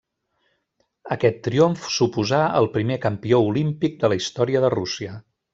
[1.15, 5.15] Aquest triomf suposà el primer campió olímpic de la història de Rússia.